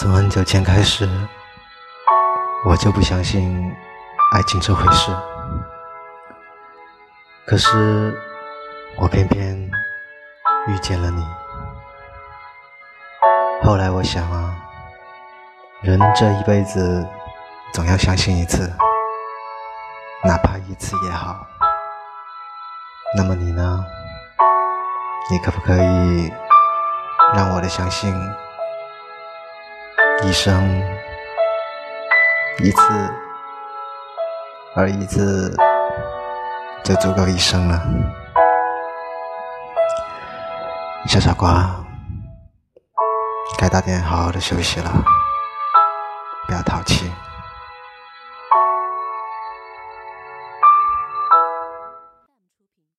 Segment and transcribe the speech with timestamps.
[0.00, 1.06] 从很久前开始，
[2.64, 3.70] 我就不相信
[4.32, 5.14] 爱情这回事。
[7.46, 8.18] 可是，
[8.96, 9.54] 我偏偏
[10.68, 11.22] 遇见了你。
[13.62, 14.56] 后来我想啊，
[15.82, 17.06] 人这一辈子
[17.74, 18.72] 总要相信一次，
[20.24, 21.46] 哪怕一次也好。
[23.18, 23.84] 那么你呢？
[25.30, 26.32] 你可不可以
[27.34, 28.10] 让我的相信？
[30.22, 30.82] 一生
[32.62, 32.82] 一次，
[34.76, 35.56] 而一次
[36.84, 37.82] 就足够一生了。
[41.06, 41.74] 小傻瓜，
[43.58, 44.92] 该打点好好的休息了，